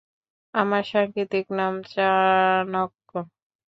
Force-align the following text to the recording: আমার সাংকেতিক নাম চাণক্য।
আমার 0.53 0.83
সাংকেতিক 0.91 1.45
নাম 1.57 1.73
চাণক্য। 1.87 3.11